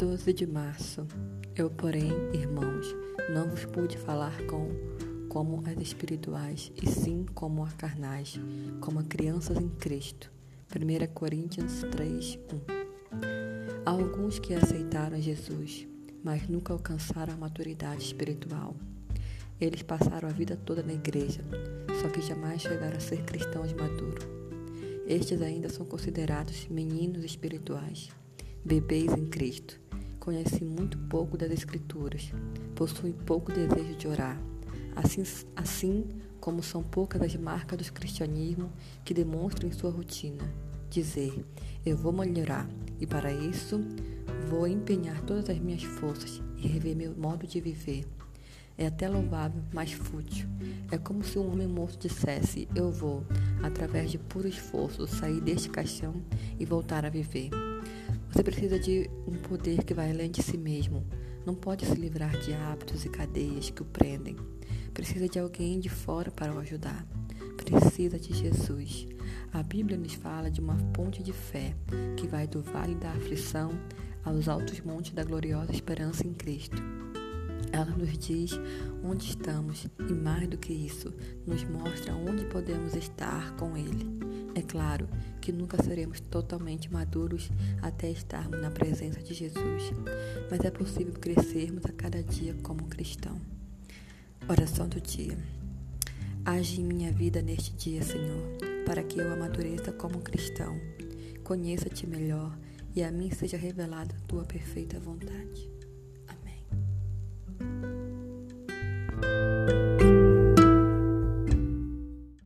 12 0.00 0.32
de 0.32 0.46
março. 0.46 1.06
Eu, 1.54 1.68
porém, 1.68 2.10
irmãos, 2.32 2.86
não 3.34 3.50
vos 3.50 3.66
pude 3.66 3.98
falar 3.98 4.34
com 4.46 4.70
como 5.28 5.62
as 5.68 5.78
espirituais, 5.78 6.72
e 6.82 6.88
sim 6.88 7.26
como 7.34 7.62
a 7.62 7.70
carnais, 7.72 8.40
como 8.80 9.00
a 9.00 9.02
crianças 9.02 9.58
em 9.58 9.68
Cristo. 9.68 10.32
1 10.74 11.12
Coríntios 11.12 11.82
3, 11.90 12.38
1. 12.50 12.60
Há 13.84 13.90
alguns 13.90 14.38
que 14.38 14.54
aceitaram 14.54 15.20
Jesus, 15.20 15.86
mas 16.24 16.48
nunca 16.48 16.72
alcançaram 16.72 17.34
a 17.34 17.36
maturidade 17.36 18.02
espiritual. 18.02 18.74
Eles 19.60 19.82
passaram 19.82 20.30
a 20.30 20.32
vida 20.32 20.56
toda 20.56 20.82
na 20.82 20.94
igreja, 20.94 21.44
só 22.00 22.08
que 22.08 22.22
jamais 22.22 22.62
chegaram 22.62 22.96
a 22.96 23.00
ser 23.00 23.22
cristãos 23.24 23.74
maduros. 23.74 24.26
Estes 25.06 25.42
ainda 25.42 25.68
são 25.68 25.84
considerados 25.84 26.66
meninos 26.68 27.22
espirituais, 27.22 28.08
bebês 28.64 29.12
em 29.12 29.26
Cristo 29.26 29.78
conhecem 30.30 30.64
muito 30.64 30.96
pouco 30.96 31.36
das 31.36 31.50
Escrituras, 31.50 32.32
possuem 32.76 33.12
pouco 33.12 33.50
desejo 33.50 33.96
de 33.96 34.06
orar, 34.06 34.40
assim, 34.94 35.24
assim 35.56 36.06
como 36.38 36.62
são 36.62 36.84
poucas 36.84 37.20
as 37.20 37.34
marcas 37.34 37.76
do 37.76 37.92
cristianismo 37.92 38.70
que 39.04 39.12
demonstram 39.12 39.68
em 39.68 39.72
sua 39.72 39.90
rotina. 39.90 40.48
Dizer, 40.88 41.44
eu 41.84 41.96
vou 41.96 42.12
melhorar 42.12 42.68
e 43.00 43.08
para 43.08 43.32
isso 43.32 43.80
vou 44.48 44.68
empenhar 44.68 45.20
todas 45.22 45.50
as 45.50 45.58
minhas 45.58 45.82
forças 45.82 46.40
e 46.56 46.68
rever 46.68 46.94
meu 46.94 47.12
modo 47.16 47.44
de 47.44 47.60
viver. 47.60 48.06
É 48.78 48.86
até 48.86 49.08
louvável, 49.08 49.60
mas 49.74 49.92
fútil. 49.92 50.48
É 50.92 50.96
como 50.96 51.24
se 51.24 51.40
um 51.40 51.52
homem 51.52 51.66
morto 51.66 51.98
dissesse: 51.98 52.68
Eu 52.74 52.92
vou, 52.92 53.24
através 53.64 54.12
de 54.12 54.18
puro 54.18 54.46
esforço, 54.46 55.08
sair 55.08 55.40
deste 55.40 55.68
caixão 55.68 56.14
e 56.58 56.64
voltar 56.64 57.04
a 57.04 57.10
viver. 57.10 57.50
Você 58.30 58.44
precisa 58.44 58.78
de 58.78 59.10
um 59.26 59.36
poder 59.36 59.82
que 59.82 59.92
vai 59.92 60.10
além 60.10 60.30
de 60.30 60.42
si 60.42 60.56
mesmo. 60.56 61.04
Não 61.44 61.54
pode 61.54 61.84
se 61.84 61.94
livrar 61.94 62.38
de 62.38 62.52
hábitos 62.52 63.04
e 63.04 63.08
cadeias 63.08 63.70
que 63.70 63.82
o 63.82 63.84
prendem. 63.84 64.36
Precisa 64.94 65.28
de 65.28 65.38
alguém 65.38 65.80
de 65.80 65.88
fora 65.88 66.30
para 66.30 66.54
o 66.54 66.58
ajudar. 66.58 67.06
Precisa 67.56 68.18
de 68.18 68.32
Jesus. 68.32 69.08
A 69.52 69.62
Bíblia 69.62 69.98
nos 69.98 70.14
fala 70.14 70.50
de 70.50 70.60
uma 70.60 70.76
ponte 70.92 71.22
de 71.22 71.32
fé 71.32 71.74
que 72.16 72.26
vai 72.26 72.46
do 72.46 72.62
vale 72.62 72.94
da 72.94 73.10
aflição 73.10 73.70
aos 74.24 74.48
altos 74.48 74.80
montes 74.80 75.12
da 75.12 75.24
gloriosa 75.24 75.72
esperança 75.72 76.26
em 76.26 76.32
Cristo. 76.32 76.80
Ela 77.72 77.90
nos 77.96 78.16
diz 78.18 78.52
onde 79.02 79.26
estamos 79.26 79.86
e, 80.08 80.12
mais 80.12 80.48
do 80.48 80.58
que 80.58 80.72
isso, 80.72 81.12
nos 81.46 81.64
mostra 81.64 82.14
onde 82.14 82.44
podemos 82.46 82.94
estar 82.94 83.54
com 83.56 83.76
Ele. 83.76 84.06
É 84.54 84.62
claro 84.62 85.08
que 85.50 85.56
nunca 85.56 85.82
seremos 85.82 86.20
totalmente 86.20 86.92
maduros 86.92 87.50
até 87.82 88.08
estarmos 88.08 88.62
na 88.62 88.70
presença 88.70 89.20
de 89.20 89.34
Jesus, 89.34 89.92
mas 90.48 90.60
é 90.60 90.70
possível 90.70 91.12
crescermos 91.14 91.84
a 91.86 91.92
cada 91.92 92.22
dia 92.22 92.54
como 92.62 92.84
cristão. 92.84 93.36
Oração 94.48 94.88
do 94.88 95.00
dia. 95.00 95.36
Age 96.44 96.80
em 96.80 96.84
minha 96.84 97.10
vida 97.10 97.42
neste 97.42 97.72
dia, 97.72 98.00
Senhor, 98.00 98.58
para 98.86 99.02
que 99.02 99.18
eu 99.18 99.32
amadureça 99.32 99.90
como 99.90 100.20
cristão. 100.20 100.78
Conheça-te 101.42 102.06
melhor 102.06 102.56
e 102.94 103.02
a 103.02 103.10
mim 103.10 103.32
seja 103.32 103.56
revelada 103.56 104.14
tua 104.28 104.44
perfeita 104.44 105.00
vontade. 105.00 105.79